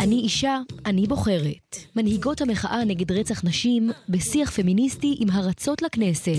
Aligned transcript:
אני 0.00 0.14
אישה, 0.14 0.58
אני 0.86 1.06
בוחרת. 1.06 1.76
מנהיגות 1.96 2.40
המחאה 2.40 2.84
נגד 2.84 3.12
רצח 3.12 3.44
נשים 3.44 3.90
בשיח 4.08 4.50
פמיניסטי 4.50 5.16
עם 5.20 5.30
הרצות 5.30 5.82
לכנסת. 5.82 6.32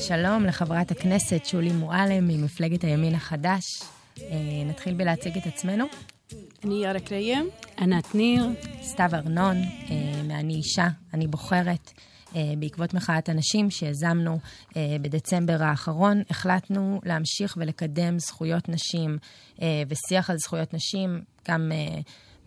שלום 0.00 0.44
לחברת 0.44 0.90
הכנסת 0.90 1.46
שולי 1.46 1.72
מועלם 1.72 2.28
ממפלגת 2.28 2.84
הימין 2.84 3.14
החדש. 3.14 3.82
אה, 4.20 4.36
נתחיל 4.66 4.94
בלהציג 4.94 5.36
את 5.36 5.46
עצמנו. 5.46 5.84
אני 6.64 6.74
יארה 6.74 7.00
קריים. 7.00 7.48
ענת 7.78 8.14
ניר. 8.14 8.46
סתיו 8.82 9.10
ארנון, 9.14 9.56
אה, 9.56 10.22
מאני 10.28 10.54
אישה, 10.54 10.88
אני 11.14 11.26
בוחרת. 11.26 11.92
אה, 12.36 12.40
בעקבות 12.58 12.94
מחאת 12.94 13.28
הנשים 13.28 13.70
שיזמנו 13.70 14.38
בדצמבר 15.02 15.62
האחרון, 15.62 16.22
החלטנו 16.30 17.00
להמשיך 17.04 17.56
ולקדם 17.60 18.18
זכויות 18.18 18.68
נשים 18.68 19.18
ושיח 19.88 20.30
על 20.30 20.36
זכויות 20.38 20.74
נשים, 20.74 21.20
גם 21.48 21.72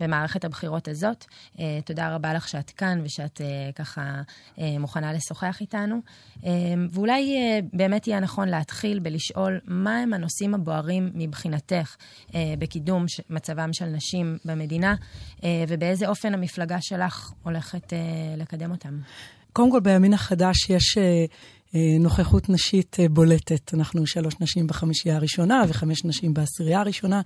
במערכת 0.00 0.44
הבחירות 0.44 0.88
הזאת. 0.88 1.24
אה, 1.58 1.78
תודה 1.84 2.14
רבה 2.14 2.34
לך 2.34 2.48
שאת 2.48 2.70
כאן 2.70 3.00
ושאת 3.04 3.40
אה, 3.40 3.70
ככה 3.74 4.22
אה, 4.58 4.78
מוכנה 4.78 5.12
לשוחח 5.12 5.60
איתנו. 5.60 6.00
ואולי 6.90 7.36
באמת 7.72 8.06
יהיה 8.06 8.20
נכון 8.20 8.48
להתחיל 8.48 8.98
בלשאול 8.98 9.60
מהם 9.64 10.12
הנושאים 10.12 10.54
הבוערים 10.54 11.10
מבחינתך 11.14 11.96
בקידום 12.58 13.04
מצבם 13.30 13.72
של 13.72 13.84
נשים 13.86 14.38
במדינה, 14.44 14.94
ובאיזה 15.68 16.08
אופן 16.08 16.34
המפלגה 16.34 16.76
שלך 16.80 17.32
הולכת 17.42 17.92
לקדם 18.36 18.70
אותם. 18.70 18.98
קודם 19.60 19.72
כל, 19.72 19.80
בימין 19.80 20.14
החדש 20.14 20.70
יש 20.70 20.98
אה, 21.74 21.80
נוכחות 22.00 22.48
נשית 22.48 22.96
אה, 23.00 23.08
בולטת. 23.08 23.74
אנחנו 23.74 24.06
שלוש 24.06 24.34
נשים 24.40 24.66
בחמישייה 24.66 25.16
הראשונה 25.16 25.64
וחמש 25.68 26.04
נשים 26.04 26.34
בעשירייה 26.34 26.80
הראשונה, 26.80 27.20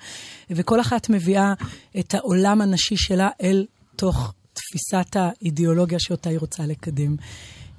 וכל 0.50 0.80
אחת 0.80 1.08
מביאה 1.08 1.54
את 1.98 2.14
העולם 2.14 2.60
הנשי 2.60 2.96
שלה 2.96 3.28
אל 3.42 3.66
תוך 3.96 4.34
תפיסת 4.52 5.16
האידיאולוגיה 5.16 5.98
שאותה 5.98 6.30
היא 6.30 6.38
רוצה 6.38 6.66
לקדם. 6.66 7.16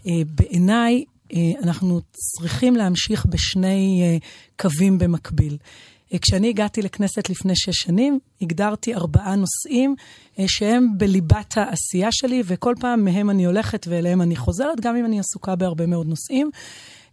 אה, 0.07 0.11
בעיניי, 0.25 1.03
אנחנו 1.63 2.01
צריכים 2.11 2.75
להמשיך 2.75 3.25
בשני 3.25 4.19
קווים 4.59 4.97
במקביל. 4.97 5.57
כשאני 6.21 6.49
הגעתי 6.49 6.81
לכנסת 6.81 7.29
לפני 7.29 7.55
שש 7.55 7.77
שנים, 7.77 8.19
הגדרתי 8.41 8.95
ארבעה 8.95 9.35
נושאים 9.35 9.95
אה, 10.39 10.45
שהם 10.47 10.87
בליבת 10.97 11.57
העשייה 11.57 12.11
שלי, 12.11 12.43
וכל 12.45 12.73
פעם 12.79 13.05
מהם 13.05 13.29
אני 13.29 13.45
הולכת 13.45 13.85
ואליהם 13.89 14.21
אני 14.21 14.35
חוזרת, 14.35 14.81
גם 14.81 14.95
אם 14.95 15.05
אני 15.05 15.19
עסוקה 15.19 15.55
בהרבה 15.55 15.85
מאוד 15.85 16.07
נושאים. 16.07 16.49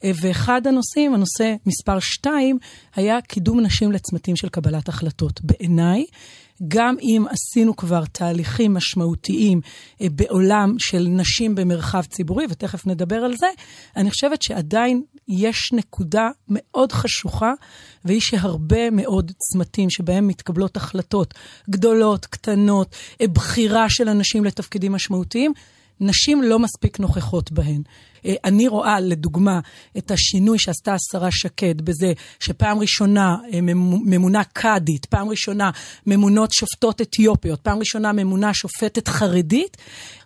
אה, 0.05 0.11
ואחד 0.23 0.67
הנושאים, 0.67 1.15
הנושא 1.15 1.55
מספר 1.67 1.99
שתיים, 2.01 2.59
היה 2.97 3.21
קידום 3.21 3.61
נשים 3.61 3.93
לצמתים 3.93 4.37
של 4.37 4.49
קבלת 4.49 4.89
החלטות. 4.89 5.41
בעיניי, 5.41 6.05
גם 6.69 6.97
אם 7.01 7.25
עשינו 7.31 7.77
כבר 7.77 8.05
תהליכים 8.13 8.75
משמעותיים 8.75 9.61
אה, 10.01 10.07
בעולם 10.11 10.75
של 10.79 11.07
נשים 11.09 11.55
במרחב 11.55 12.03
ציבורי, 12.03 12.45
ותכף 12.51 12.87
נדבר 12.87 13.17
על 13.17 13.37
זה, 13.37 13.47
אני 13.97 14.11
חושבת 14.11 14.43
שעדיין 14.43 15.03
יש 15.33 15.73
נקודה 15.73 16.29
מאוד 16.49 16.93
חשוכה, 16.93 17.53
והיא 18.05 18.21
שהרבה 18.21 18.91
מאוד 18.91 19.33
צמתים 19.39 19.91
שבהם 19.91 20.29
מתקבלות 20.29 20.77
החלטות 20.77 21.35
גדולות, 21.71 22.27
קטנות, 22.27 22.97
בחירה 23.23 23.87
של 23.89 24.09
אנשים 24.09 24.45
לתפקידים 24.45 24.93
משמעותיים, 24.93 25.53
נשים 26.01 26.43
לא 26.43 26.59
מספיק 26.59 27.01
נוכחות 27.01 27.53
בהן. 27.53 27.83
אה, 28.27 28.35
אני 28.45 28.69
רואה, 28.69 29.01
לדוגמה, 29.01 29.61
את 29.99 30.11
השינוי 30.11 30.59
שעשתה 30.59 30.95
השרה 30.95 31.29
שקד 31.31 31.81
בזה 31.81 32.13
שפעם 32.41 32.79
ראשונה 32.79 33.37
אה, 33.53 33.61
ממונה 34.05 34.45
קאדית, 34.45 35.05
פעם 35.05 35.29
ראשונה 35.29 35.71
ממונות 36.07 36.53
שופטות 36.53 37.01
אתיופיות, 37.01 37.61
פעם 37.61 37.79
ראשונה 37.79 38.13
ממונה 38.13 38.55
שופטת 38.55 39.09
חרדית, 39.09 39.77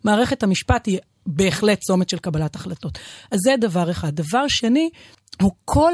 מערכת 0.05 0.43
המשפט 0.43 0.87
היא 0.87 0.99
בהחלט 1.27 1.81
צומת 1.81 2.09
של 2.09 2.19
קבלת 2.19 2.55
החלטות. 2.55 2.99
אז 3.31 3.39
זה 3.45 3.55
דבר 3.61 3.91
אחד. 3.91 4.15
דבר 4.15 4.45
שני, 4.49 4.91
הוא 5.43 5.53
כל 5.65 5.93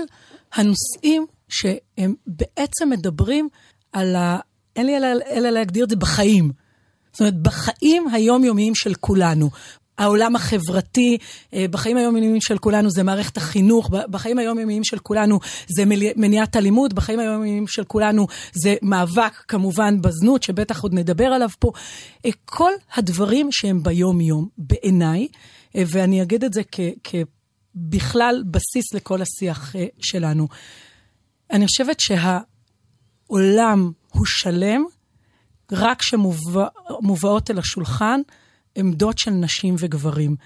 הנושאים 0.54 1.26
שהם 1.48 2.14
בעצם 2.26 2.90
מדברים 2.90 3.48
על 3.92 4.16
ה... 4.16 4.38
אין 4.76 4.86
לי 4.86 4.96
אלא, 4.96 5.50
להגדיר 5.50 5.84
את 5.84 5.90
זה 5.90 5.96
בחיים. 5.96 6.50
זאת 7.12 7.20
אומרת, 7.20 7.34
בחיים 7.34 8.08
היומיומיים 8.08 8.74
של 8.74 8.94
כולנו. 8.94 9.50
העולם 10.02 10.36
החברתי, 10.36 11.18
אה, 11.54 11.66
בחיים 11.70 11.96
היומיומיים 11.96 12.40
של 12.40 12.58
כולנו 12.58 12.90
זה 12.90 13.02
מערכת 13.02 13.36
החינוך, 13.36 13.90
בחיים 13.90 14.38
היומיומיים 14.38 14.84
של 14.84 14.98
כולנו 14.98 15.38
זה 15.68 15.84
מניעת 16.16 16.56
אלימות, 16.56 16.92
בחיים 16.92 17.18
היומיומיים 17.18 17.66
של 17.66 17.84
כולנו 17.84 18.26
זה 18.52 18.74
מאבק 18.82 19.32
כמובן 19.48 20.02
בזנות, 20.02 20.42
שבטח 20.42 20.82
עוד 20.82 20.94
נדבר 20.94 21.24
עליו 21.24 21.48
פה. 21.58 21.72
אה, 22.26 22.30
כל 22.44 22.72
הדברים 22.96 23.48
שהם 23.50 23.82
ביום-יום, 23.82 24.48
בעיניי, 24.58 25.28
אה, 25.76 25.82
ואני 25.86 26.22
אגיד 26.22 26.44
את 26.44 26.52
זה 26.52 26.62
כבכלל 27.04 28.42
בסיס 28.50 28.94
לכל 28.94 29.22
השיח 29.22 29.74
שלנו. 29.98 30.48
אני 31.50 31.66
חושבת 31.66 31.96
שהעולם 32.00 33.90
הוא 34.12 34.26
שלם 34.26 34.84
רק 35.72 35.98
כשמובאות 36.00 37.50
אל 37.50 37.58
השולחן 37.58 38.20
עמדות 38.74 39.18
של 39.18 39.30
נשים 39.30 39.74
וגברים. 39.78 40.36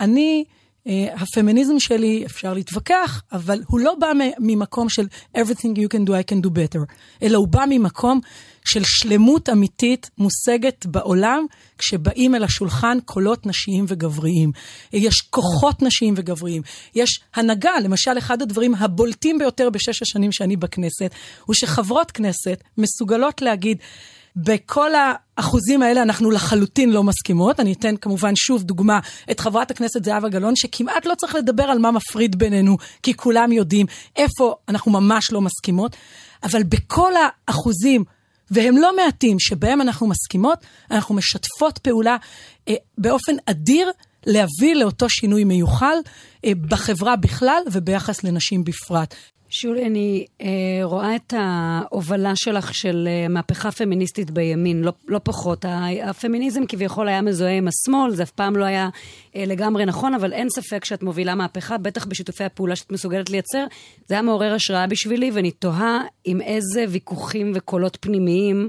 אני, 0.00 0.44
uh, 0.84 0.90
הפמיניזם 1.22 1.80
שלי, 1.80 2.26
אפשר 2.26 2.54
להתווכח, 2.54 3.22
אבל 3.32 3.62
הוא 3.66 3.80
לא 3.80 3.94
בא 4.00 4.12
ממקום 4.38 4.88
של 4.88 5.06
everything 5.36 5.76
you 5.76 5.94
can 5.94 6.08
do, 6.08 6.10
I 6.10 6.32
can 6.32 6.46
do 6.46 6.48
better, 6.48 6.94
אלא 7.22 7.38
הוא 7.38 7.48
בא 7.48 7.64
ממקום 7.68 8.20
של 8.64 8.82
שלמות 8.84 9.48
אמיתית 9.48 10.10
מושגת 10.18 10.86
בעולם, 10.86 11.46
כשבאים 11.78 12.34
אל 12.34 12.44
השולחן 12.44 12.98
קולות 13.04 13.46
נשיים 13.46 13.84
וגבריים. 13.88 14.52
יש 14.92 15.20
כוחות 15.30 15.82
נשיים 15.82 16.14
וגבריים. 16.16 16.62
יש 16.94 17.20
הנהגה, 17.34 17.80
למשל, 17.84 18.18
אחד 18.18 18.42
הדברים 18.42 18.74
הבולטים 18.74 19.38
ביותר 19.38 19.70
בשש 19.70 20.02
השנים 20.02 20.32
שאני 20.32 20.56
בכנסת, 20.56 21.10
הוא 21.44 21.54
שחברות 21.54 22.10
כנסת 22.10 22.62
מסוגלות 22.78 23.42
להגיד, 23.42 23.78
בכל 24.36 24.90
האחוזים 24.94 25.82
האלה 25.82 26.02
אנחנו 26.02 26.30
לחלוטין 26.30 26.90
לא 26.90 27.02
מסכימות. 27.02 27.60
אני 27.60 27.72
אתן 27.72 27.96
כמובן 27.96 28.36
שוב 28.36 28.62
דוגמה 28.62 29.00
את 29.30 29.40
חברת 29.40 29.70
הכנסת 29.70 30.04
זהבה 30.04 30.28
גלאון, 30.28 30.56
שכמעט 30.56 31.06
לא 31.06 31.14
צריך 31.14 31.34
לדבר 31.34 31.62
על 31.62 31.78
מה 31.78 31.90
מפריד 31.90 32.38
בינינו, 32.38 32.76
כי 33.02 33.14
כולם 33.14 33.52
יודעים 33.52 33.86
איפה 34.16 34.54
אנחנו 34.68 34.92
ממש 34.92 35.32
לא 35.32 35.40
מסכימות. 35.40 35.96
אבל 36.42 36.62
בכל 36.62 37.12
האחוזים, 37.16 38.04
והם 38.50 38.76
לא 38.76 38.96
מעטים, 38.96 39.40
שבהם 39.40 39.80
אנחנו 39.80 40.06
מסכימות, 40.06 40.58
אנחנו 40.90 41.14
משתפות 41.14 41.78
פעולה 41.78 42.16
אה, 42.68 42.74
באופן 42.98 43.36
אדיר. 43.46 43.90
להביא 44.26 44.74
לאותו 44.74 45.08
שינוי 45.08 45.44
מיוחל 45.44 45.94
אה, 46.44 46.52
בחברה 46.68 47.16
בכלל 47.16 47.62
וביחס 47.72 48.24
לנשים 48.24 48.64
בפרט. 48.64 49.14
שולי, 49.54 49.86
אני 49.86 50.26
אה, 50.40 50.48
רואה 50.82 51.16
את 51.16 51.34
ההובלה 51.36 52.36
שלך 52.36 52.74
של 52.74 53.08
אה, 53.10 53.28
מהפכה 53.28 53.70
פמיניסטית 53.70 54.30
בימין, 54.30 54.82
לא, 54.82 54.92
לא 55.08 55.20
פחות. 55.22 55.64
הפמיניזם 56.04 56.66
כביכול 56.66 57.08
היה 57.08 57.22
מזוהה 57.22 57.52
עם 57.52 57.68
השמאל, 57.68 58.10
זה 58.10 58.22
אף 58.22 58.30
פעם 58.30 58.56
לא 58.56 58.64
היה 58.64 58.88
אה, 59.36 59.44
לגמרי 59.46 59.86
נכון, 59.86 60.14
אבל 60.14 60.32
אין 60.32 60.48
ספק 60.50 60.84
שאת 60.84 61.02
מובילה 61.02 61.34
מהפכה, 61.34 61.78
בטח 61.78 62.04
בשיתופי 62.06 62.44
הפעולה 62.44 62.76
שאת 62.76 62.92
מסוגלת 62.92 63.30
לייצר. 63.30 63.64
זה 64.06 64.14
היה 64.14 64.22
מעורר 64.22 64.54
השראה 64.54 64.86
בשבילי, 64.86 65.30
ואני 65.30 65.50
תוהה 65.50 66.00
עם 66.24 66.40
איזה 66.40 66.84
ויכוחים 66.88 67.52
וקולות 67.54 67.98
פנימיים 68.00 68.68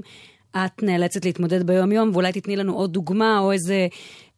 את 0.56 0.82
נאלצת 0.82 1.24
להתמודד 1.24 1.66
ביום-יום, 1.66 2.10
ואולי 2.12 2.32
תתני 2.32 2.56
לנו 2.56 2.74
עוד 2.74 2.92
דוגמה 2.92 3.38
או 3.38 3.52
איזה 3.52 3.86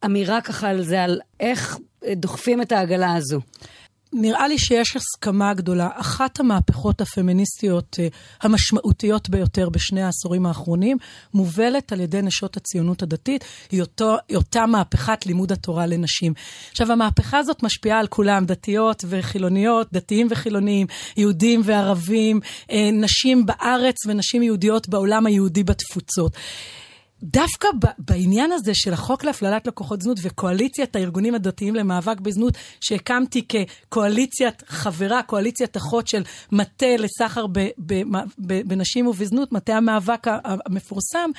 אמירה 0.05 0.41
ככה 0.41 0.69
על 0.69 0.81
זה, 0.81 1.03
על 1.03 1.19
איך 1.39 1.77
דוחפים 2.15 2.61
את 2.61 2.71
העגלה 2.71 3.15
הזו. 3.15 3.39
נראה 4.13 4.47
לי 4.47 4.57
שיש 4.57 4.95
הסכמה 4.95 5.53
גדולה. 5.53 5.89
אחת 5.93 6.39
המהפכות 6.39 7.01
הפמיניסטיות 7.01 7.97
אה, 7.99 8.07
המשמעותיות 8.41 9.29
ביותר 9.29 9.69
בשני 9.69 10.03
העשורים 10.03 10.45
האחרונים 10.45 10.97
מובלת 11.33 11.93
על 11.93 11.99
ידי 11.99 12.21
נשות 12.21 12.57
הציונות 12.57 13.03
הדתית, 13.03 13.45
היא, 13.71 13.81
אותו, 13.81 14.15
היא 14.29 14.37
אותה 14.37 14.65
מהפכת 14.65 15.25
לימוד 15.25 15.51
התורה 15.51 15.85
לנשים. 15.85 16.33
עכשיו, 16.71 16.91
המהפכה 16.91 17.37
הזאת 17.37 17.63
משפיעה 17.63 17.99
על 17.99 18.07
כולם, 18.07 18.45
דתיות 18.45 19.05
וחילוניות, 19.09 19.87
דתיים 19.93 20.27
וחילוניים, 20.29 20.87
יהודים 21.17 21.61
וערבים, 21.63 22.39
אה, 22.71 22.89
נשים 22.93 23.45
בארץ 23.45 23.95
ונשים 24.05 24.43
יהודיות 24.43 24.89
בעולם 24.89 25.25
היהודי 25.25 25.63
בתפוצות. 25.63 26.37
דווקא 27.23 27.67
בעניין 27.97 28.51
הזה 28.51 28.71
של 28.75 28.93
החוק 28.93 29.23
להפללת 29.23 29.67
לקוחות 29.67 30.01
זנות 30.01 30.17
וקואליציית 30.21 30.95
הארגונים 30.95 31.35
הדתיים 31.35 31.75
למאבק 31.75 32.19
בזנות, 32.19 32.53
שהקמתי 32.81 33.45
כקואליציית 33.49 34.63
חברה, 34.67 35.23
קואליציית 35.23 35.77
אחות 35.77 36.07
של 36.07 36.23
מטה 36.51 36.97
לסחר 36.97 37.45
בנשים 38.37 39.07
ובזנות, 39.07 39.51
מטה 39.51 39.77
המאבק 39.77 40.27
המפורסם, 40.43 41.29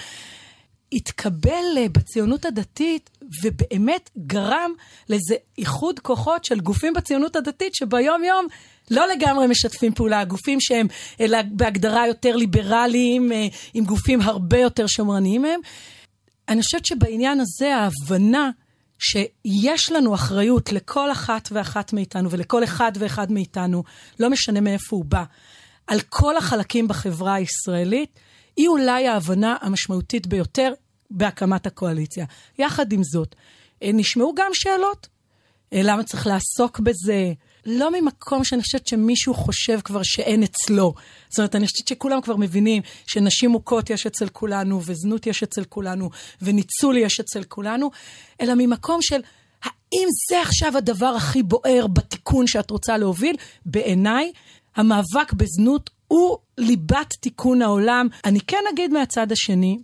התקבל 0.92 1.64
אה, 1.76 1.88
בציונות 1.92 2.44
הדתית 2.44 3.10
ובאמת 3.42 4.10
גרם 4.18 4.70
לאיזה 5.08 5.34
איחוד 5.58 6.00
כוחות 6.00 6.44
של 6.44 6.60
גופים 6.60 6.92
בציונות 6.92 7.36
הדתית 7.36 7.74
שביום 7.74 8.24
יום 8.24 8.46
לא 8.90 9.06
לגמרי 9.06 9.46
משתפים 9.46 9.94
פעולה, 9.94 10.24
גופים 10.24 10.60
שהם 10.60 10.86
אלא 11.20 11.38
בהגדרה 11.50 12.06
יותר 12.06 12.36
ליברליים, 12.36 13.32
אה, 13.32 13.46
עם 13.74 13.84
גופים 13.84 14.20
הרבה 14.20 14.58
יותר 14.58 14.86
שמרניים 14.86 15.42
מהם. 15.42 15.60
אני 16.48 16.62
חושבת 16.62 16.86
שבעניין 16.86 17.40
הזה 17.40 17.76
ההבנה 17.76 18.50
שיש 18.98 19.92
לנו 19.92 20.14
אחריות 20.14 20.72
לכל 20.72 21.12
אחת 21.12 21.48
ואחת 21.52 21.92
מאיתנו 21.92 22.30
ולכל 22.30 22.64
אחד 22.64 22.92
ואחד 22.98 23.32
מאיתנו, 23.32 23.84
לא 24.20 24.30
משנה 24.30 24.60
מאיפה 24.60 24.96
הוא 24.96 25.04
בא, 25.04 25.24
על 25.86 26.00
כל 26.08 26.36
החלקים 26.36 26.88
בחברה 26.88 27.34
הישראלית, 27.34 28.20
היא 28.58 28.68
אולי 28.68 29.08
ההבנה 29.08 29.56
המשמעותית 29.60 30.26
ביותר 30.26 30.72
בהקמת 31.10 31.66
הקואליציה. 31.66 32.26
יחד 32.58 32.92
עם 32.92 33.04
זאת, 33.04 33.34
אה, 33.82 33.90
נשמעו 33.94 34.34
גם 34.36 34.50
שאלות. 34.52 35.08
אה, 35.72 35.80
למה 35.82 36.04
צריך 36.04 36.26
לעסוק 36.26 36.80
בזה? 36.80 37.32
לא 37.66 38.00
ממקום 38.00 38.44
שאני 38.44 38.62
חושבת 38.62 38.86
שמישהו 38.86 39.34
חושב 39.34 39.80
כבר 39.84 40.00
שאין 40.02 40.42
אצלו. 40.42 40.94
זאת 41.28 41.38
אומרת, 41.38 41.54
אני 41.54 41.66
חושבת 41.66 41.88
שכולם 41.88 42.20
כבר 42.20 42.36
מבינים 42.36 42.82
שנשים 43.06 43.50
מוכות 43.50 43.90
יש 43.90 44.06
אצל 44.06 44.28
כולנו, 44.28 44.80
וזנות 44.84 45.26
יש 45.26 45.42
אצל 45.42 45.64
כולנו, 45.64 46.10
וניצול 46.42 46.96
יש 46.96 47.20
אצל 47.20 47.44
כולנו, 47.44 47.90
אלא 48.40 48.54
ממקום 48.56 49.02
של 49.02 49.20
האם 49.62 50.08
זה 50.30 50.42
עכשיו 50.42 50.76
הדבר 50.76 51.06
הכי 51.06 51.42
בוער 51.42 51.86
בתיקון 51.86 52.46
שאת 52.46 52.70
רוצה 52.70 52.96
להוביל? 52.96 53.36
בעיניי, 53.66 54.32
המאבק 54.76 55.32
בזנות 55.32 55.90
הוא 56.08 56.38
ליבת 56.58 57.14
תיקון 57.20 57.62
העולם. 57.62 58.08
אני 58.24 58.40
כן 58.40 58.64
אגיד 58.72 58.92
מהצד 58.92 59.32
השני, 59.32 59.78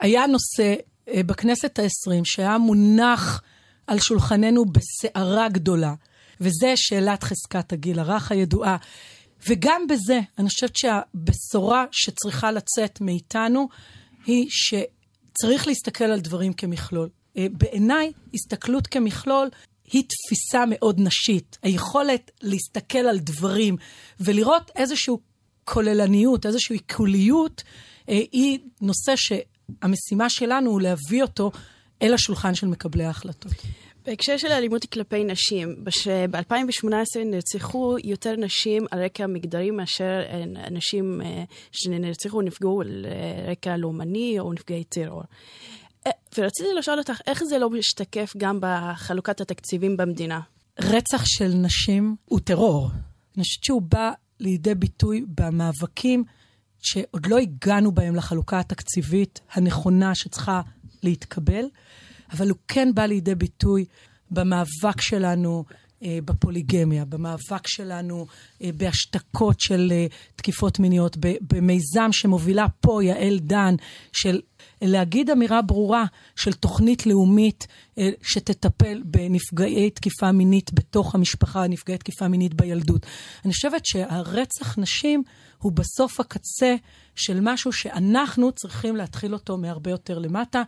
היה 0.00 0.26
נושא 0.26 0.74
אה, 1.08 1.22
בכנסת 1.22 1.78
העשרים 1.78 2.24
שהיה 2.24 2.58
מונח 2.58 3.42
על 3.86 4.00
שולחננו 4.00 4.64
בסערה 4.64 5.48
גדולה. 5.48 5.94
וזה 6.40 6.72
שאלת 6.76 7.22
חזקת 7.22 7.72
הגיל 7.72 7.98
הרך 7.98 8.32
הידועה. 8.32 8.76
וגם 9.48 9.86
בזה, 9.86 10.20
אני 10.38 10.48
חושבת 10.48 10.76
שהבשורה 10.76 11.84
שצריכה 11.90 12.52
לצאת 12.52 13.00
מאיתנו 13.00 13.68
היא 14.26 14.46
שצריך 14.50 15.66
להסתכל 15.66 16.04
על 16.04 16.20
דברים 16.20 16.52
כמכלול. 16.52 17.08
אה, 17.36 17.46
בעיניי, 17.52 18.12
הסתכלות 18.34 18.86
כמכלול 18.86 19.48
היא 19.92 20.02
תפיסה 20.02 20.64
מאוד 20.68 21.00
נשית. 21.00 21.58
היכולת 21.62 22.30
להסתכל 22.42 22.98
על 22.98 23.18
דברים 23.18 23.76
ולראות 24.20 24.70
איזושהי 24.76 25.14
כוללניות, 25.64 26.46
איזושהי 26.46 26.76
עיקוליות, 26.76 27.62
אה, 28.08 28.20
היא 28.32 28.58
נושא 28.80 29.12
שהמשימה 29.16 30.30
שלנו 30.30 30.70
הוא 30.70 30.80
להביא 30.80 31.22
אותו 31.22 31.50
אל 32.02 32.14
השולחן 32.14 32.54
של 32.54 32.66
מקבלי 32.66 33.04
ההחלטות. 33.04 33.52
בהקשר 34.06 34.36
של 34.36 34.52
האלימות 34.52 34.84
כלפי 34.84 35.24
נשים, 35.24 35.84
ב-2018 36.30 37.18
נרצחו 37.24 37.96
יותר 38.04 38.36
נשים 38.36 38.86
על 38.90 39.04
רקע 39.04 39.26
מגדרי 39.26 39.70
מאשר 39.70 40.22
אה, 40.28 40.70
נשים 40.70 41.20
אה, 41.24 41.44
שנרצחו 41.72 42.42
נפגעו 42.42 42.80
על 42.80 43.06
אה, 43.08 43.50
רקע 43.50 43.76
לאומני 43.76 44.40
או 44.40 44.52
נפגעי 44.52 44.84
טרור. 44.84 45.22
ורציתי 46.38 46.68
לשאול 46.78 46.98
אותך, 46.98 47.20
איך 47.26 47.44
זה 47.44 47.58
לא 47.58 47.70
משתקף 47.70 48.32
גם 48.36 48.58
בחלוקת 48.60 49.40
התקציבים 49.40 49.96
במדינה? 49.96 50.40
רצח 50.80 51.24
של 51.24 51.48
נשים 51.48 52.16
הוא 52.24 52.40
טרור. 52.40 52.90
אני 53.36 53.44
חושבת 53.44 53.64
שהוא 53.64 53.82
בא 53.82 54.10
לידי 54.40 54.74
ביטוי 54.74 55.24
במאבקים 55.28 56.24
שעוד 56.82 57.26
לא 57.26 57.38
הגענו 57.38 57.92
בהם 57.92 58.14
לחלוקה 58.16 58.60
התקציבית 58.60 59.40
הנכונה 59.52 60.14
שצריכה 60.14 60.60
להתקבל. 61.02 61.64
אבל 62.32 62.48
הוא 62.48 62.58
כן 62.68 62.88
בא 62.94 63.06
לידי 63.06 63.34
ביטוי 63.34 63.84
במאבק 64.30 65.00
שלנו 65.00 65.64
בפוליגמיה, 66.24 67.04
במאבק 67.04 67.66
שלנו 67.66 68.26
אה, 68.62 68.70
בהשתקות 68.76 69.60
של 69.60 69.92
אה, 69.92 70.06
תקיפות 70.36 70.78
מיניות, 70.78 71.16
במיזם 71.40 72.12
שמובילה 72.12 72.66
פה 72.80 73.04
יעל 73.04 73.38
דן, 73.38 73.74
של 74.12 74.40
להגיד 74.82 75.30
אמירה 75.30 75.62
ברורה 75.62 76.04
של 76.36 76.52
תוכנית 76.52 77.06
לאומית 77.06 77.66
שתטפל 78.22 79.02
בנפגעי 79.04 79.90
תקיפה 79.90 80.32
מינית 80.32 80.72
בתוך 80.72 81.14
המשפחה, 81.14 81.66
נפגעי 81.66 81.98
תקיפה 81.98 82.28
מינית 82.28 82.54
בילדות. 82.54 83.06
אני 83.44 83.52
חושבת 83.52 83.86
שהרצח 83.86 84.78
נשים 84.78 85.22
הוא 85.58 85.72
בסוף 85.72 86.20
הקצה 86.20 86.74
של 87.16 87.38
משהו 87.42 87.72
שאנחנו 87.72 88.52
צריכים 88.52 88.96
להתחיל 88.96 89.34
אותו 89.34 89.56
מהרבה 89.56 89.90
יותר 89.90 90.18
למטה, 90.18 90.62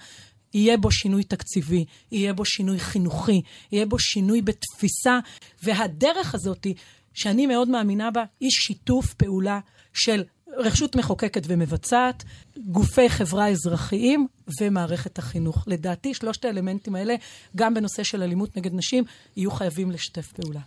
יהיה 0.55 0.77
בו 0.77 0.91
שינוי 0.91 1.25
תקציבי, 1.25 1.85
יהיה 2.13 2.33
בו 2.33 2.45
שינוי 2.45 2.79
חינוכי, 2.79 3.43
יהיה 3.73 3.87
בו 3.87 3.99
שינוי 3.99 4.43
בתפיסה, 4.43 5.19
והדרך 5.63 6.35
הזאת, 6.35 6.67
שאני 7.15 7.47
מאוד 7.47 7.69
מאמינה 7.69 8.11
בה, 8.11 8.25
היא 8.41 8.51
שיתוף 8.51 9.15
פעולה 9.15 9.61
של 9.93 10.25
רשות 10.57 10.97
מחוקקת 10.97 11.43
ומבצעת, 11.47 12.25
גופי 12.59 13.09
חברה 13.09 13.49
אזרחיים 13.49 14.27
ומערכת 14.61 15.19
החינוך. 15.19 15.65
לדעתי, 15.67 16.15
שלושת 16.15 16.45
האלמנטים 16.45 16.95
האלה, 16.95 17.15
גם 17.57 17.75
בנושא 17.75 18.03
של 18.03 18.23
אלימות 18.23 18.57
נגד 18.57 18.75
נשים, 18.75 19.05
יהיו 19.37 19.51
חייבים 19.51 19.91
לשתף 19.91 20.33
פעולה. 20.33 20.61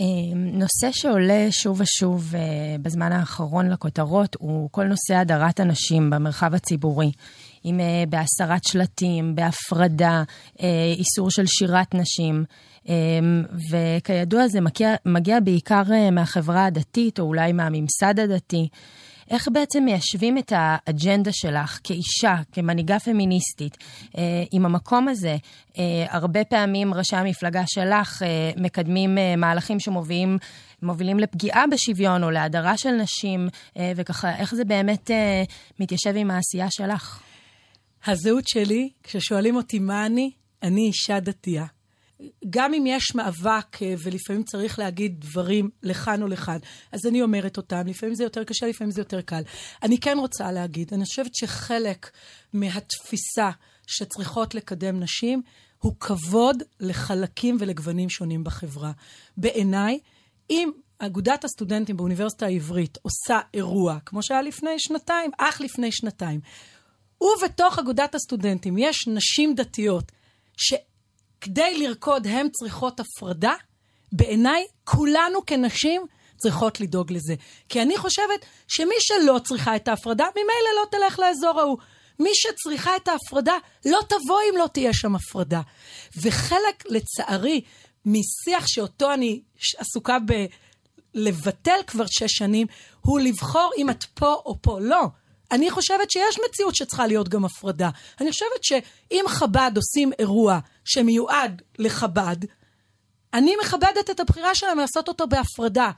אה, 0.00 0.04
נושא 0.34 0.88
שעולה 0.92 1.46
שוב 1.50 1.80
ושוב 1.80 2.34
אה, 2.34 2.40
בזמן 2.82 3.12
האחרון 3.12 3.70
לכותרות 3.70 4.36
הוא 4.38 4.68
כל 4.72 4.84
נושא 4.84 5.14
הדרת 5.14 5.60
הנשים 5.60 6.10
במרחב 6.10 6.54
הציבורי. 6.54 7.10
אם 7.64 7.80
uh, 7.80 8.10
בהסרת 8.10 8.64
שלטים, 8.64 9.34
בהפרדה, 9.34 10.22
uh, 10.56 10.60
איסור 10.96 11.30
של 11.30 11.46
שירת 11.46 11.94
נשים. 11.94 12.44
Um, 12.84 12.90
וכידוע 13.70 14.48
זה 14.48 14.60
מגיע, 14.60 14.94
מגיע 15.06 15.40
בעיקר 15.40 15.82
uh, 15.86 16.10
מהחברה 16.10 16.64
הדתית, 16.64 17.20
או 17.20 17.24
אולי 17.24 17.52
מהממסד 17.52 18.20
הדתי. 18.20 18.68
איך 19.30 19.48
בעצם 19.52 19.84
מיישבים 19.84 20.38
את 20.38 20.52
האג'נדה 20.56 21.32
שלך 21.32 21.78
כאישה, 21.84 22.34
כמנהיגה 22.52 22.98
פמיניסטית, 22.98 23.76
אה, 24.18 24.22
עם 24.52 24.66
המקום 24.66 25.08
הזה? 25.08 25.36
אה, 25.78 26.06
הרבה 26.08 26.44
פעמים 26.44 26.94
ראשי 26.94 27.16
המפלגה 27.16 27.62
שלך 27.66 28.22
אה, 28.22 28.50
מקדמים 28.56 29.18
אה, 29.18 29.36
מהלכים 29.36 29.80
שמובילים 29.80 30.38
מובילים 30.82 31.18
לפגיעה 31.18 31.64
בשוויון 31.70 32.24
או 32.24 32.30
להדרה 32.30 32.76
של 32.76 32.90
נשים, 32.90 33.48
אה, 33.76 33.92
וככה, 33.96 34.36
איך 34.36 34.54
זה 34.54 34.64
באמת 34.64 35.10
אה, 35.10 35.42
מתיישב 35.80 36.12
עם 36.16 36.30
העשייה 36.30 36.66
שלך? 36.70 37.20
הזהות 38.06 38.48
שלי, 38.48 38.90
כששואלים 39.02 39.56
אותי 39.56 39.78
מה 39.78 40.06
אני, 40.06 40.30
אני 40.62 40.86
אישה 40.86 41.20
דתייה. 41.20 41.66
גם 42.50 42.74
אם 42.74 42.84
יש 42.86 43.14
מאבק 43.14 43.82
אה, 43.82 43.94
ולפעמים 44.02 44.42
צריך 44.42 44.78
להגיד 44.78 45.20
דברים 45.20 45.70
לכאן 45.82 46.22
או 46.22 46.26
לכאן, 46.28 46.58
אז 46.92 47.06
אני 47.06 47.22
אומרת 47.22 47.56
אותם, 47.56 47.86
לפעמים 47.86 48.14
זה 48.14 48.24
יותר 48.24 48.44
קשה, 48.44 48.66
לפעמים 48.66 48.90
זה 48.90 49.00
יותר 49.00 49.20
קל. 49.20 49.42
אני 49.82 49.98
כן 49.98 50.16
רוצה 50.18 50.52
להגיד, 50.52 50.94
אני 50.94 51.04
חושבת 51.04 51.34
שחלק 51.34 52.10
מהתפיסה 52.52 53.50
שצריכות 53.86 54.54
לקדם 54.54 55.00
נשים 55.00 55.42
הוא 55.78 55.94
כבוד 56.00 56.62
לחלקים 56.80 57.56
ולגוונים 57.60 58.08
שונים 58.08 58.44
בחברה. 58.44 58.92
בעיניי, 59.36 59.98
אם 60.50 60.70
אגודת 60.98 61.44
הסטודנטים 61.44 61.96
באוניברסיטה 61.96 62.46
העברית 62.46 62.98
עושה 63.02 63.40
אירוע, 63.54 63.98
כמו 64.06 64.22
שהיה 64.22 64.42
לפני 64.42 64.78
שנתיים, 64.78 65.30
אך 65.38 65.60
לפני 65.60 65.92
שנתיים, 65.92 66.40
ובתוך 67.20 67.78
אגודת 67.78 68.14
הסטודנטים 68.14 68.78
יש 68.78 69.08
נשים 69.08 69.54
דתיות 69.54 70.12
שכדי 70.56 71.78
לרקוד 71.78 72.26
הן 72.26 72.48
צריכות 72.48 73.00
הפרדה, 73.00 73.54
בעיניי 74.12 74.66
כולנו 74.84 75.46
כנשים 75.46 76.06
צריכות 76.36 76.80
לדאוג 76.80 77.12
לזה. 77.12 77.34
כי 77.68 77.82
אני 77.82 77.98
חושבת 77.98 78.44
שמי 78.68 78.94
שלא 79.00 79.38
צריכה 79.44 79.76
את 79.76 79.88
ההפרדה, 79.88 80.26
ממילא 80.34 80.80
לא 80.80 80.86
תלך 80.90 81.18
לאזור 81.18 81.60
ההוא. 81.60 81.78
מי 82.18 82.30
שצריכה 82.34 82.96
את 82.96 83.08
ההפרדה, 83.08 83.54
לא 83.86 83.98
תבוא 84.08 84.40
אם 84.50 84.56
לא 84.56 84.66
תהיה 84.72 84.92
שם 84.92 85.14
הפרדה. 85.14 85.60
וחלק, 86.22 86.84
לצערי, 86.86 87.60
משיח 88.06 88.66
שאותו 88.66 89.12
אני 89.14 89.42
עסוקה 89.78 90.18
ב... 90.26 90.46
לבטל 91.14 91.80
כבר 91.86 92.04
שש 92.06 92.32
שנים, 92.32 92.66
הוא 93.00 93.20
לבחור 93.20 93.70
אם 93.76 93.90
את 93.90 94.04
פה 94.04 94.34
או 94.46 94.56
פה. 94.62 94.80
לא. 94.80 95.02
אני 95.52 95.70
חושבת 95.70 96.10
שיש 96.10 96.38
מציאות 96.48 96.74
שצריכה 96.74 97.06
להיות 97.06 97.28
גם 97.28 97.44
הפרדה. 97.44 97.90
אני 98.20 98.30
חושבת 98.30 98.64
שאם 98.64 99.24
חב"ד 99.28 99.72
עושים 99.76 100.10
אירוע 100.18 100.58
שמיועד 100.84 101.62
לחב"ד, 101.78 102.36
אני 103.34 103.54
מכבדת 103.62 104.10
את 104.10 104.20
הבחירה 104.20 104.54
שלהם 104.54 104.78
לעשות 104.78 105.08
אותו 105.08 105.26
בהפרדה. 105.26 105.90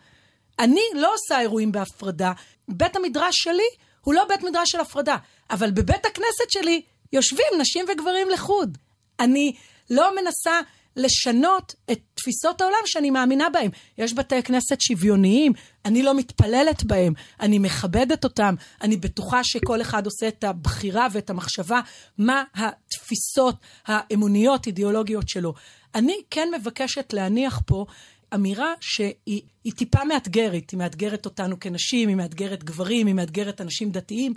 אני 0.59 0.83
לא 0.95 1.15
עושה 1.15 1.41
אירועים 1.41 1.73
בהפרדה. 1.73 2.33
בית 2.69 2.97
המדרש 2.97 3.35
שלי 3.37 3.69
הוא 4.01 4.15
לא 4.15 4.25
בית 4.29 4.43
מדרש 4.43 4.71
של 4.71 4.81
הפרדה, 4.81 5.17
אבל 5.51 5.71
בבית 5.71 6.07
הכנסת 6.07 6.51
שלי 6.51 6.83
יושבים 7.13 7.47
נשים 7.59 7.87
וגברים 7.89 8.31
לחוד. 8.31 8.79
אני 9.21 9.53
לא 9.91 10.17
מנסה 10.17 10.61
לשנות 10.97 11.75
את 11.93 12.01
תפיסות 12.15 12.61
העולם 12.61 12.83
שאני 12.87 13.11
מאמינה 13.11 13.51
בהן. 13.51 13.71
יש 13.99 14.15
בתי 14.15 14.43
כנסת 14.43 14.81
שוויוניים, 14.81 15.53
אני 15.85 16.03
לא 16.03 16.15
מתפללת 16.15 16.85
בהם, 16.85 17.13
אני 17.41 17.59
מכבדת 17.59 18.25
אותם, 18.25 18.55
אני 18.83 18.97
בטוחה 18.97 19.45
שכל 19.45 19.81
אחד 19.81 20.07
עושה 20.07 20.29
את 20.29 20.45
הבחירה 20.45 21.07
ואת 21.13 21.31
המחשבה 21.31 21.81
מה 22.19 22.45
התפיסות 22.55 23.57
האמוניות, 23.87 24.67
אידיאולוגיות 24.67 25.29
שלו. 25.29 25.55
אני 25.95 26.17
כן 26.31 26.49
מבקשת 26.61 27.13
להניח 27.13 27.61
פה 27.67 27.87
אמירה 28.35 28.73
שהיא 28.81 29.73
טיפה 29.77 30.05
מאתגרת, 30.05 30.71
היא 30.71 30.79
מאתגרת 30.79 31.25
אותנו 31.25 31.61
כנשים, 31.61 32.09
היא 32.09 32.17
מאתגרת 32.17 32.65
גברים, 32.65 33.07
היא 33.07 33.15
מאתגרת 33.15 33.61
אנשים 33.61 33.91
דתיים, 33.91 34.35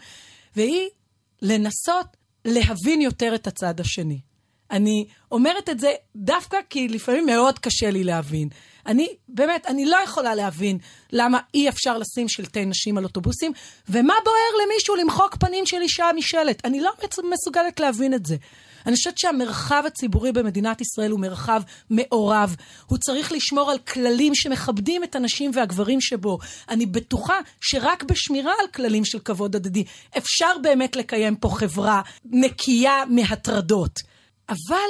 והיא 0.56 0.90
לנסות 1.42 2.08
להבין 2.46 3.02
יותר 3.02 3.36
את 3.36 3.48
הצד 3.48 3.80
השני. 3.80 4.20
אני 4.72 5.06
אומרת 5.32 5.70
את 5.70 5.80
זה 5.80 5.94
דווקא 6.16 6.58
כי 6.70 6.88
לפעמים 6.88 7.26
מאוד 7.26 7.60
קשה 7.60 7.92
לי 7.92 8.04
להבין. 8.04 8.50
אני, 8.86 9.08
באמת, 9.28 9.66
אני 9.66 9.86
לא 9.86 9.98
יכולה 10.04 10.36
להבין 10.36 10.78
למה 11.12 11.40
אי 11.54 11.70
אפשר 11.70 11.98
לשים 11.98 12.30
שלטי 12.30 12.66
נשים 12.66 12.98
על 12.98 13.04
אוטובוסים, 13.04 13.52
ומה 13.90 14.14
בוער 14.24 14.66
למישהו 14.66 14.96
למחוק 14.96 15.36
פנים 15.36 15.66
של 15.66 15.82
אישה 15.82 16.06
משלט. 16.16 16.66
אני 16.66 16.82
לא 16.82 16.92
מסוגלת 17.32 17.80
להבין 17.80 18.14
את 18.14 18.26
זה. 18.26 18.36
אני 18.86 18.96
חושבת 18.96 19.18
שהמרחב 19.18 19.84
הציבורי 19.88 20.32
במדינת 20.32 20.82
ישראל 20.82 21.12
הוא 21.12 21.20
מרחב 21.20 21.62
מעורב. 21.90 22.56
הוא 22.86 22.98
צריך 22.98 23.32
לשמור 23.32 23.72
על 23.72 23.78
כללים 23.78 24.36
שמכבדים 24.36 25.04
את 25.04 25.16
הנשים 25.16 25.52
והגברים 25.54 26.02
שבו. 26.02 26.38
אני 26.70 26.86
בטוחה 26.86 27.40
שרק 27.62 28.04
בשמירה 28.04 28.54
על 28.60 28.68
כללים 28.68 29.06
של 29.06 29.20
כבוד 29.20 29.56
הדדי 29.56 29.84
אפשר 30.18 30.52
באמת 30.62 30.96
לקיים 30.96 31.36
פה 31.36 31.50
חברה 31.50 32.02
נקייה 32.26 33.04
מהטרדות. 33.10 34.15
אבל 34.50 34.90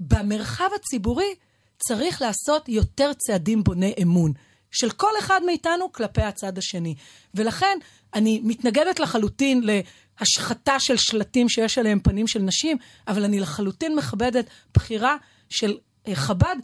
במרחב 0.00 0.68
הציבורי 0.74 1.34
צריך 1.78 2.22
לעשות 2.22 2.68
יותר 2.68 3.12
צעדים 3.12 3.64
בוני 3.64 3.94
אמון. 4.02 4.32
של 4.70 4.90
כל 4.90 5.10
אחד 5.18 5.40
מאיתנו 5.46 5.92
כלפי 5.92 6.22
הצד 6.22 6.58
השני. 6.58 6.94
ולכן 7.34 7.78
אני 8.14 8.40
מתנגדת 8.44 9.00
לחלוטין 9.00 9.62
להשחתה 9.64 10.80
של 10.80 10.96
שלטים 10.96 11.48
שיש 11.48 11.78
עליהם 11.78 12.00
פנים 12.00 12.26
של 12.26 12.42
נשים, 12.42 12.76
אבל 13.08 13.24
אני 13.24 13.40
לחלוטין 13.40 13.96
מכבדת 13.96 14.46
בחירה 14.74 15.16
של 15.48 15.76
חב"ד, 16.14 16.56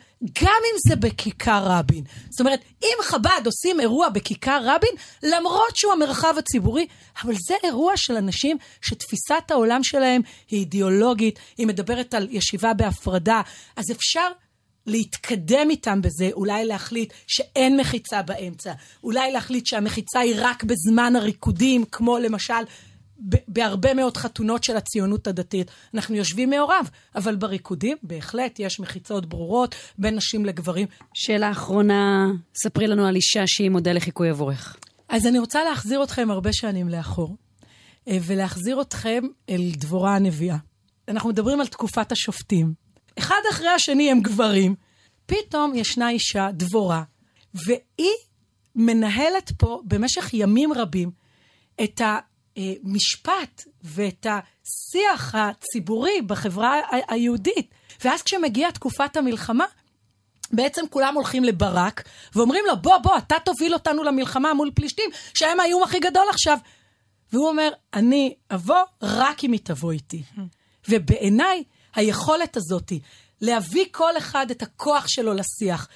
גם 0.43 0.61
אם 0.73 0.77
זה 0.89 0.97
בכיכר 0.97 1.63
רבין. 1.67 2.05
זאת 2.31 2.41
אומרת, 2.41 2.61
אם 2.83 2.97
חב"ד 3.03 3.43
עושים 3.47 3.81
אירוע 3.81 4.09
בכיכר 4.09 4.61
רבין, 4.65 4.91
למרות 5.23 5.77
שהוא 5.77 5.93
המרחב 5.93 6.35
הציבורי, 6.39 6.87
אבל 7.25 7.35
זה 7.47 7.55
אירוע 7.65 7.93
של 7.97 8.17
אנשים 8.17 8.57
שתפיסת 8.83 9.51
העולם 9.51 9.85
שלהם 9.85 10.23
היא 10.49 10.61
אידיאולוגית, 10.61 11.39
היא 11.59 11.67
מדברת 11.67 12.15
על 12.15 12.29
ישיבה 12.31 12.75
בהפרדה, 12.75 13.41
אז 13.77 13.91
אפשר 13.91 14.29
להתקדם 14.87 15.71
איתם 15.71 16.03
בזה, 16.03 16.31
אולי 16.33 16.65
להחליט 16.65 17.13
שאין 17.27 17.77
מחיצה 17.77 18.23
באמצע, 18.23 18.73
אולי 19.05 19.33
להחליט 19.33 19.67
שהמחיצה 19.67 20.21
היא 20.21 20.35
רק 20.39 20.65
בזמן 20.65 21.17
הריקודים, 21.17 21.85
כמו 21.85 22.19
למשל 22.19 22.63
בהרבה 23.49 23.95
מאוד 23.95 24.17
חתונות 24.17 24.65
של 24.65 24.77
הציונות 24.77 25.27
הדתית. 25.27 25.71
אנחנו 25.95 26.15
יושבים 26.15 26.51
מעורב, 26.51 26.91
אבל 27.15 27.37
בריקודים 27.37 27.97
בהחלט 28.03 28.61
יש 28.61 28.81
מחיצות 28.81 29.27
ברורות 29.27 29.75
בין 29.99 30.17
נשים 30.17 30.45
לגברים. 30.45 30.87
שאלה 31.15 31.51
אחרונה, 31.51 32.27
ספרי 32.63 32.87
לנו 32.87 33.07
על 33.07 33.17
אישה 33.17 33.43
שהיא 33.47 33.71
מודל 33.71 33.97
לחיקוי 33.97 34.31
עבורך. 34.31 34.77
אז 35.09 35.27
אני 35.27 35.39
רוצה 35.39 35.65
להחזיר 35.65 36.03
אתכם 36.03 36.31
הרבה 36.31 36.53
שנים 36.53 36.89
לאחור, 36.89 37.37
אה, 38.09 38.19
ולהחזיר 38.23 38.81
אתכם 38.81 39.23
אל 39.51 39.71
דבורה 39.77 40.17
הנביאה. 40.17 40.57
אנחנו 41.09 41.29
מדברים 41.29 41.61
על 41.61 41.67
תקופת 41.67 42.13
השופטים. 42.13 42.75
אחד 43.19 43.41
אחרי 43.51 43.69
השני 43.69 44.11
הם 44.11 44.21
גברים. 44.21 44.75
פתאום 45.27 45.75
ישנה 45.75 46.11
אישה, 46.11 46.49
דבורה, 46.53 47.03
והיא 47.55 48.17
מנהלת 48.77 49.53
פה 49.59 49.81
במשך 49.85 50.35
ימים 50.35 50.73
רבים 50.73 51.11
את 51.85 52.01
המשפט 52.57 53.65
ואת 53.83 54.27
השיח 54.27 55.35
הציבורי 55.35 56.23
בחברה 56.27 56.81
היהודית. 57.09 57.75
ואז 58.05 58.23
כשמגיעה 58.23 58.73
תקופת 58.73 59.17
המלחמה, 59.17 59.65
בעצם 60.53 60.85
כולם 60.91 61.15
הולכים 61.15 61.45
לברק 61.45 62.03
ואומרים 62.35 62.65
לו, 62.67 62.77
בוא, 62.77 62.99
בוא, 62.99 63.17
אתה 63.19 63.37
תוביל 63.45 63.75
אותנו 63.75 64.03
למלחמה 64.03 64.55
מול 64.55 64.71
פלישתים, 64.75 65.11
שהם 65.35 65.61
האיום 65.61 65.83
הכי 65.83 66.01
גדול 66.01 66.27
עכשיו. 66.31 66.59
והוא 67.33 67.49
אומר, 67.49 67.71
אני 67.95 68.35
אבוא 68.51 68.83
רק 69.03 69.45
אם 69.45 69.53
היא 69.53 69.61
תבוא 69.65 69.93
איתי. 69.93 70.23
ובעיניי, 70.89 71.65
היכולת 71.95 72.57
הזאת 72.57 72.93
להביא 73.41 73.85
כל 73.91 74.19
אחד 74.19 74.51
את 74.51 74.63
הכוח 74.63 75.09
שלו 75.09 75.35
לשיח, 75.35 75.89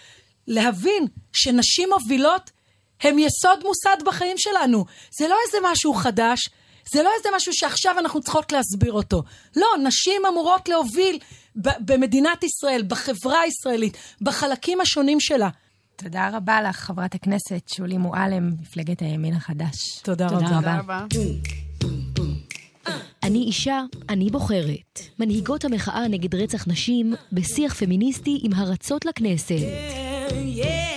להבין 0.47 1.07
שנשים 1.33 1.89
מובילות 1.89 2.51
הם 3.00 3.19
יסוד 3.19 3.59
מוסד 3.65 3.97
בחיים 4.07 4.38
שלנו. 4.38 4.85
זה 5.19 5.29
לא 5.29 5.37
איזה 5.47 5.59
משהו 5.73 5.95
חדש, 5.95 6.49
זה 6.93 7.03
לא 7.03 7.11
איזה 7.19 7.29
משהו 7.37 7.53
שעכשיו 7.55 7.99
אנחנו 7.99 8.21
צריכות 8.21 8.53
להסביר 8.53 8.93
אותו. 8.93 9.23
לא, 9.57 9.67
נשים 9.83 10.23
אמורות 10.29 10.69
להוביל 10.69 11.19
במדינת 11.57 12.45
ישראל, 12.45 12.83
בחברה 12.83 13.41
הישראלית, 13.41 13.97
בחלקים 14.21 14.81
השונים 14.81 15.21
שלה. 15.21 15.49
תודה 15.97 16.31
רבה 16.33 16.62
לך, 16.62 16.76
חברת 16.76 17.15
הכנסת 17.15 17.69
שולי 17.69 17.97
מועלם, 17.97 18.50
מפלגת 18.61 19.00
הימין 19.00 19.35
החדש. 19.35 19.99
תודה, 20.03 20.29
תודה 20.29 20.47
רבה. 20.47 20.59
תודה 20.59 20.79
רבה. 20.79 21.05
אני 23.23 23.38
אישה, 23.38 23.81
אני 24.09 24.31
בוחרת. 24.31 25.00
מנהיגות 25.19 25.65
המחאה 25.65 26.09
נגד 26.09 26.35
רצח 26.35 26.69
נשים 26.69 27.15
בשיח 27.33 27.75
פמיניסטי 27.75 28.41
עם 28.43 28.53
הרצות 28.53 29.05
לכנסת. 29.05 29.50
Yeah, 29.50 30.65
yeah. 30.65 30.96